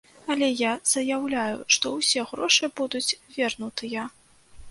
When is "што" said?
1.75-1.91